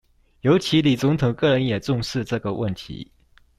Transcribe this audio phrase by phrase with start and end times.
[0.41, 3.11] 尤其李總統個人也重視這個問題